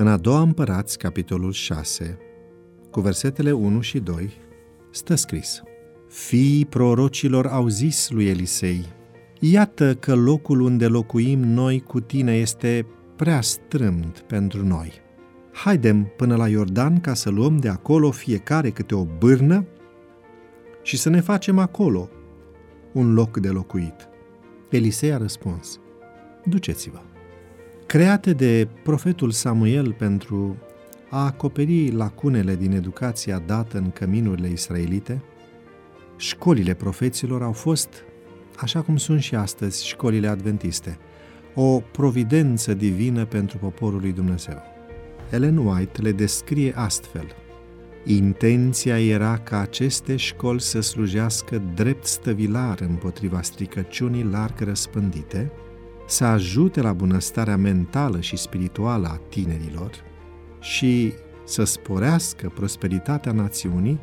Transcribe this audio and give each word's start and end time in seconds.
În 0.00 0.06
a 0.06 0.16
doua 0.16 0.40
împărați, 0.40 0.98
capitolul 0.98 1.52
6, 1.52 2.18
cu 2.90 3.00
versetele 3.00 3.52
1 3.52 3.80
și 3.80 3.98
2, 3.98 4.32
stă 4.90 5.14
scris 5.14 5.62
Fiii 6.08 6.66
prorocilor 6.66 7.46
au 7.46 7.68
zis 7.68 8.10
lui 8.10 8.28
Elisei, 8.28 8.84
Iată 9.40 9.94
că 9.94 10.14
locul 10.14 10.60
unde 10.60 10.86
locuim 10.86 11.38
noi 11.40 11.80
cu 11.80 12.00
tine 12.00 12.36
este 12.36 12.86
prea 13.16 13.40
strâmt 13.40 14.18
pentru 14.18 14.66
noi. 14.66 14.92
Haidem 15.52 16.12
până 16.16 16.36
la 16.36 16.48
Iordan 16.48 17.00
ca 17.00 17.14
să 17.14 17.30
luăm 17.30 17.56
de 17.56 17.68
acolo 17.68 18.10
fiecare 18.10 18.70
câte 18.70 18.94
o 18.94 19.04
bârnă 19.18 19.66
și 20.82 20.96
să 20.96 21.08
ne 21.08 21.20
facem 21.20 21.58
acolo 21.58 22.08
un 22.92 23.14
loc 23.14 23.38
de 23.38 23.48
locuit. 23.48 24.08
Elisei 24.70 25.12
a 25.12 25.16
răspuns, 25.16 25.80
duceți-vă. 26.44 27.00
Create 27.88 28.32
de 28.32 28.68
profetul 28.82 29.30
Samuel 29.30 29.92
pentru 29.92 30.56
a 31.10 31.24
acoperi 31.24 31.90
lacunele 31.90 32.56
din 32.56 32.72
educația 32.72 33.38
dată 33.46 33.78
în 33.78 33.90
căminurile 33.90 34.48
israelite, 34.48 35.22
școlile 36.16 36.74
profeților 36.74 37.42
au 37.42 37.52
fost, 37.52 37.88
așa 38.56 38.80
cum 38.82 38.96
sunt 38.96 39.20
și 39.20 39.34
astăzi 39.34 39.86
școlile 39.86 40.28
adventiste, 40.28 40.98
o 41.54 41.80
providență 41.80 42.74
divină 42.74 43.24
pentru 43.24 43.58
poporul 43.58 44.00
lui 44.00 44.12
Dumnezeu. 44.12 44.62
Ellen 45.30 45.56
White 45.56 46.02
le 46.02 46.12
descrie 46.12 46.72
astfel. 46.76 47.26
Intenția 48.04 49.00
era 49.00 49.38
ca 49.38 49.60
aceste 49.60 50.16
școli 50.16 50.60
să 50.60 50.80
slujească 50.80 51.62
drept 51.74 52.04
stăvilar 52.04 52.80
împotriva 52.80 53.42
stricăciunii 53.42 54.24
larg 54.24 54.60
răspândite, 54.60 55.52
să 56.08 56.24
ajute 56.24 56.80
la 56.80 56.92
bunăstarea 56.92 57.56
mentală 57.56 58.20
și 58.20 58.36
spirituală 58.36 59.06
a 59.06 59.20
tinerilor 59.28 59.90
și 60.60 61.12
să 61.44 61.64
sporească 61.64 62.52
prosperitatea 62.54 63.32
națiunii, 63.32 63.98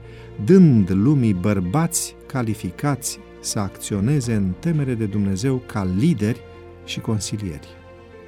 dând 0.46 0.90
lumii 0.92 1.34
bărbați 1.34 2.16
calificați 2.26 3.20
să 3.42 3.60
acționeze 3.60 4.34
în 4.34 4.54
temere 4.60 4.94
de 4.94 5.06
Dumnezeu 5.06 5.64
ca 5.66 5.84
lideri 5.84 6.42
și 6.86 7.00
consilieri. 7.00 7.68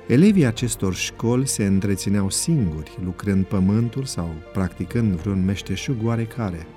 Elevii 0.07 0.45
acestor 0.45 0.93
școli 0.93 1.47
se 1.47 1.65
întrețineau 1.65 2.29
singuri, 2.29 2.97
lucrând 3.03 3.45
pământul 3.45 4.03
sau 4.03 4.29
practicând 4.53 5.13
vreun 5.13 5.45
meșteșug 5.45 5.95
oarecare. 6.03 6.67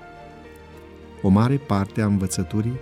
O 1.21 1.29
mare 1.29 1.55
parte 1.55 2.01
a 2.01 2.05
învățăturii 2.05 2.79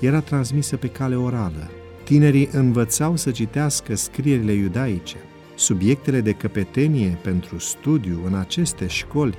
era 0.00 0.20
transmisă 0.20 0.76
pe 0.76 0.88
cale 0.88 1.16
orală. 1.16 1.70
Tinerii 2.04 2.48
învățau 2.52 3.16
să 3.16 3.30
citească 3.30 3.94
scrierile 3.94 4.52
iudaice. 4.52 5.16
Subiectele 5.54 6.20
de 6.20 6.32
căpetenie 6.32 7.18
pentru 7.22 7.58
studiu 7.58 8.20
în 8.26 8.34
aceste 8.34 8.86
școli 8.86 9.34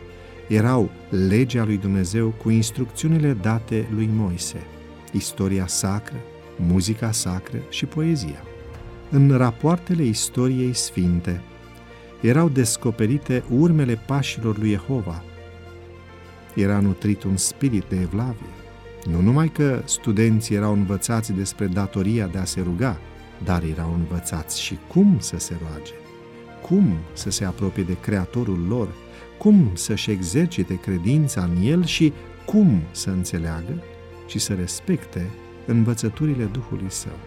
erau 0.48 0.90
legea 1.10 1.64
lui 1.64 1.78
Dumnezeu 1.78 2.30
cu 2.30 2.50
instrucțiunile 2.50 3.34
date 3.34 3.88
lui 3.94 4.10
Moise, 4.14 4.58
istoria 5.12 5.68
sacră, 5.68 6.16
muzica 6.58 7.12
sacră 7.12 7.58
și 7.70 7.86
poezia. 7.86 8.44
În 9.10 9.38
rapoartele 9.38 10.04
istoriei 10.04 10.74
sfinte 10.74 11.42
erau 12.22 12.50
descoperite 12.50 13.44
urmele 13.50 14.04
pașilor 14.08 14.58
lui 14.58 14.70
Jehova. 14.70 15.24
Era 16.56 16.80
nutrit 16.80 17.24
un 17.24 17.38
spirit 17.38 17.84
de 17.90 17.96
evlavie. 18.02 18.65
Nu 19.10 19.22
numai 19.22 19.50
că 19.50 19.82
studenții 19.86 20.56
erau 20.56 20.74
învățați 20.74 21.34
despre 21.34 21.66
datoria 21.66 22.28
de 22.28 22.38
a 22.38 22.44
se 22.44 22.62
ruga, 22.62 22.98
dar 23.44 23.64
erau 23.64 23.94
învățați 23.94 24.62
și 24.62 24.78
cum 24.88 25.18
să 25.20 25.38
se 25.40 25.56
roage, 25.62 25.94
cum 26.62 26.98
să 27.14 27.30
se 27.30 27.46
apropie 27.46 27.84
de 27.84 27.98
Creatorul 28.00 28.66
lor, 28.68 28.88
cum 29.38 29.70
să-și 29.74 30.12
exercite 30.12 30.80
credința 30.80 31.44
în 31.44 31.64
El 31.64 31.86
și 31.86 32.14
cum 32.46 32.82
să 32.92 33.10
înțeleagă 33.10 33.84
și 34.28 34.40
să 34.40 34.54
respecte 34.54 35.30
învățăturile 35.66 36.44
Duhului 36.44 36.92
Său. 36.92 37.18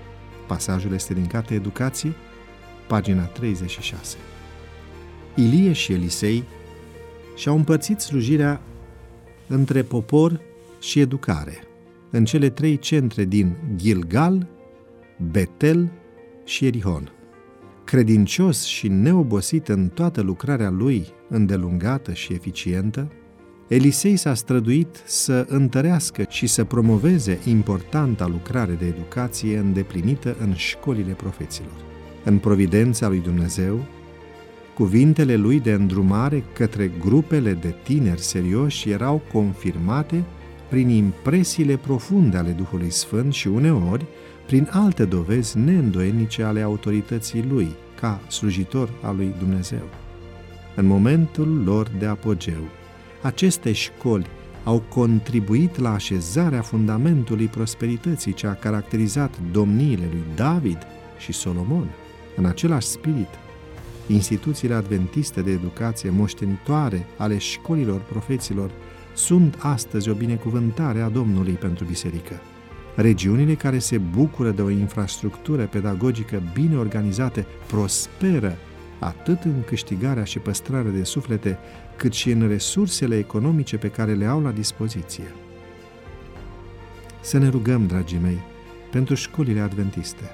Pasajul 0.46 0.92
este 0.92 1.14
din 1.14 1.26
Cartea 1.26 1.56
Educație, 1.56 2.12
pagina 2.86 3.22
36. 3.24 4.16
Ilie 5.34 5.72
și 5.72 5.92
Elisei 5.92 6.44
și-au 7.36 7.56
împărțit 7.56 8.00
slujirea 8.00 8.60
între 9.46 9.82
popor 9.82 10.40
și 10.78 11.00
educare, 11.00 11.62
în 12.10 12.24
cele 12.24 12.50
trei 12.50 12.78
centre 12.78 13.24
din 13.24 13.56
Gilgal, 13.76 14.46
Betel 15.30 15.92
și 16.44 16.66
Erihon. 16.66 17.12
Credincios 17.84 18.64
și 18.64 18.88
neobosit 18.88 19.68
în 19.68 19.88
toată 19.88 20.20
lucrarea 20.20 20.70
lui 20.70 21.06
îndelungată 21.28 22.12
și 22.12 22.32
eficientă, 22.32 23.12
Elisei 23.68 24.16
s-a 24.16 24.34
străduit 24.34 25.02
să 25.04 25.46
întărească 25.48 26.24
și 26.28 26.46
să 26.46 26.64
promoveze 26.64 27.38
importanta 27.44 28.26
lucrare 28.26 28.72
de 28.72 28.86
educație 28.86 29.58
îndeplinită 29.58 30.36
în 30.40 30.54
școlile 30.54 31.12
profeților. 31.12 31.76
În 32.24 32.38
providența 32.38 33.08
lui 33.08 33.18
Dumnezeu, 33.18 33.84
cuvintele 34.74 35.36
lui 35.36 35.60
de 35.60 35.72
îndrumare 35.72 36.44
către 36.52 36.90
grupele 37.00 37.52
de 37.52 37.74
tineri 37.82 38.20
serioși 38.20 38.90
erau 38.90 39.22
confirmate 39.32 40.24
prin 40.68 40.88
impresiile 40.88 41.76
profunde 41.76 42.36
ale 42.36 42.50
Duhului 42.50 42.90
Sfânt 42.90 43.32
și 43.32 43.48
uneori 43.48 44.06
prin 44.46 44.68
alte 44.70 45.04
dovezi 45.04 45.58
neîndoienice 45.58 46.42
ale 46.42 46.60
autorității 46.60 47.44
lui, 47.50 47.68
ca 48.00 48.20
slujitor 48.28 48.90
al 49.02 49.16
lui 49.16 49.34
Dumnezeu. 49.38 49.88
În 50.76 50.86
momentul 50.86 51.62
lor 51.64 51.90
de 51.98 52.06
apogeu, 52.06 52.68
aceste 53.22 53.72
școli 53.72 54.26
au 54.64 54.82
contribuit 54.88 55.78
la 55.78 55.92
așezarea 55.92 56.60
fundamentului 56.62 57.46
prosperității 57.46 58.32
ce 58.32 58.46
a 58.46 58.54
caracterizat 58.54 59.34
domniile 59.52 60.08
lui 60.10 60.22
David 60.34 60.78
și 61.18 61.32
Solomon. 61.32 61.88
În 62.36 62.44
același 62.44 62.86
spirit, 62.86 63.28
instituțiile 64.06 64.74
adventiste 64.74 65.40
de 65.40 65.50
educație 65.50 66.10
moștenitoare 66.10 67.06
ale 67.16 67.38
școlilor 67.38 68.00
profeților 68.00 68.70
sunt 69.18 69.56
astăzi 69.58 70.08
o 70.08 70.14
binecuvântare 70.14 71.00
a 71.00 71.08
Domnului 71.08 71.52
pentru 71.52 71.84
biserică. 71.84 72.40
Regiunile 72.96 73.54
care 73.54 73.78
se 73.78 73.98
bucură 73.98 74.50
de 74.50 74.62
o 74.62 74.70
infrastructură 74.70 75.66
pedagogică 75.66 76.42
bine 76.52 76.76
organizată 76.76 77.46
prosperă 77.66 78.56
atât 78.98 79.42
în 79.42 79.64
câștigarea 79.66 80.24
și 80.24 80.38
păstrarea 80.38 80.90
de 80.90 81.02
suflete, 81.02 81.58
cât 81.96 82.12
și 82.12 82.30
în 82.30 82.48
resursele 82.48 83.18
economice 83.18 83.76
pe 83.76 83.88
care 83.88 84.14
le 84.14 84.24
au 84.24 84.42
la 84.42 84.50
dispoziție. 84.50 85.34
Să 87.20 87.38
ne 87.38 87.48
rugăm, 87.48 87.86
dragii 87.86 88.20
mei, 88.22 88.38
pentru 88.90 89.14
școlile 89.14 89.60
adventiste 89.60 90.30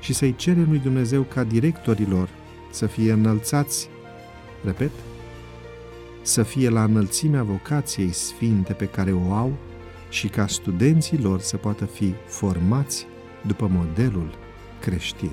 și 0.00 0.14
să-i 0.14 0.36
cerem 0.36 0.66
lui 0.68 0.78
Dumnezeu 0.78 1.22
ca 1.22 1.44
directorilor 1.44 2.28
să 2.70 2.86
fie 2.86 3.12
înălțați, 3.12 3.88
repet, 4.64 4.90
să 6.26 6.42
fie 6.42 6.68
la 6.68 6.84
înălțimea 6.84 7.42
vocației 7.42 8.12
sfinte 8.12 8.72
pe 8.72 8.86
care 8.86 9.12
o 9.12 9.32
au 9.32 9.52
și 10.08 10.28
ca 10.28 10.46
studenții 10.46 11.22
lor 11.22 11.40
să 11.40 11.56
poată 11.56 11.84
fi 11.84 12.14
formați 12.26 13.06
după 13.46 13.70
modelul 13.70 14.30
creștin. 14.80 15.32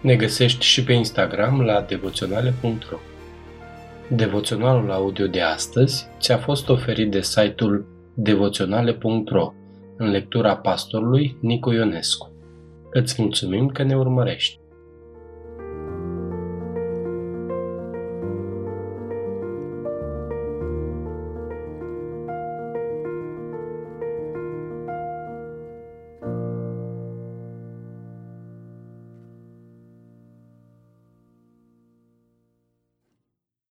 Ne 0.00 0.16
găsești 0.16 0.64
și 0.64 0.84
pe 0.84 0.92
Instagram 0.92 1.60
la 1.60 1.80
devoționale.ro 1.80 2.98
Devoționalul 4.08 4.90
audio 4.90 5.26
de 5.26 5.40
astăzi 5.40 6.06
ți-a 6.20 6.38
fost 6.38 6.68
oferit 6.68 7.10
de 7.10 7.20
site-ul 7.22 7.86
devoționale.ro 8.14 9.52
în 9.96 10.10
lectura 10.10 10.56
pastorului 10.56 11.36
Nicu 11.40 11.72
Ionescu. 11.72 12.32
Îți 12.90 13.22
mulțumim 13.22 13.68
că 13.68 13.82
ne 13.82 13.96
urmărești! 13.96 14.57